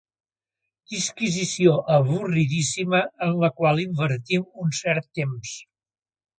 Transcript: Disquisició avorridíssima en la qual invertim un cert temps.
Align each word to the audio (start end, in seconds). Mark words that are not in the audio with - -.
Disquisició 0.93 1.75
avorridíssima 1.97 3.03
en 3.27 3.37
la 3.45 3.53
qual 3.61 3.85
invertim 3.87 4.49
un 4.65 4.77
cert 4.83 5.11
temps. 5.23 5.57